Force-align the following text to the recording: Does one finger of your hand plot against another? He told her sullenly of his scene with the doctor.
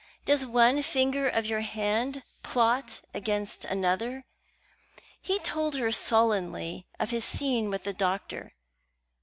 Does 0.25 0.47
one 0.47 0.81
finger 0.81 1.29
of 1.29 1.45
your 1.45 1.59
hand 1.59 2.23
plot 2.41 3.01
against 3.13 3.65
another? 3.65 4.25
He 5.21 5.37
told 5.37 5.75
her 5.75 5.91
sullenly 5.91 6.87
of 6.99 7.11
his 7.11 7.23
scene 7.23 7.69
with 7.69 7.83
the 7.83 7.93
doctor. 7.93 8.55